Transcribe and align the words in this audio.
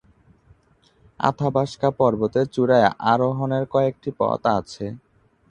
Athabasca 1.19 1.89
পর্বতের 1.99 2.45
চূড়ায় 2.53 2.87
আরোহণের 3.11 3.63
কয়েকটি 3.73 4.09
পথ 4.19 4.41
আছে। 4.57 4.85